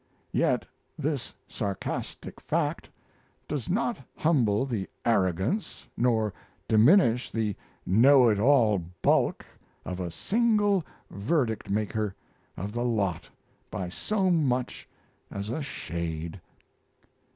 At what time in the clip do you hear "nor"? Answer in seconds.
5.95-6.33